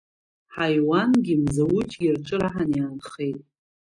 [0.53, 3.39] Ҳаиуангьы Мзауҷгьы рҿы раҳан иаанхет.